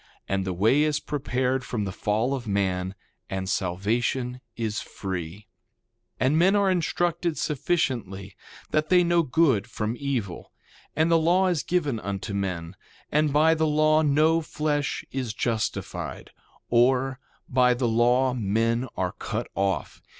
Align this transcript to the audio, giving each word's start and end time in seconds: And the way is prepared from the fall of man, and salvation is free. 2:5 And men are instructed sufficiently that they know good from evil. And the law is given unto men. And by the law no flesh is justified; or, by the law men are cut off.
And 0.27 0.45
the 0.45 0.51
way 0.53 0.81
is 0.81 0.99
prepared 0.99 1.63
from 1.63 1.83
the 1.83 1.91
fall 1.91 2.33
of 2.33 2.47
man, 2.47 2.95
and 3.29 3.47
salvation 3.47 4.41
is 4.57 4.81
free. 4.81 5.45
2:5 6.19 6.25
And 6.25 6.39
men 6.39 6.55
are 6.55 6.71
instructed 6.71 7.37
sufficiently 7.37 8.35
that 8.71 8.89
they 8.89 9.03
know 9.03 9.21
good 9.21 9.67
from 9.69 9.95
evil. 9.99 10.51
And 10.95 11.11
the 11.11 11.19
law 11.19 11.49
is 11.49 11.61
given 11.61 11.99
unto 11.99 12.33
men. 12.33 12.75
And 13.11 13.31
by 13.31 13.53
the 13.53 13.67
law 13.67 14.01
no 14.01 14.41
flesh 14.41 15.05
is 15.11 15.35
justified; 15.35 16.31
or, 16.67 17.19
by 17.47 17.75
the 17.75 17.87
law 17.87 18.33
men 18.33 18.87
are 18.97 19.11
cut 19.11 19.51
off. 19.53 20.01